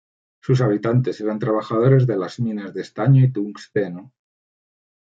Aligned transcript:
Sus 0.41 0.61
habitantes 0.61 1.21
eran 1.21 1.37
trabajadores 1.37 2.07
de 2.07 2.17
las 2.17 2.39
minas 2.39 2.73
de 2.73 2.81
estaño 2.81 3.23
y 3.23 3.31
tungsteno. 3.31 4.11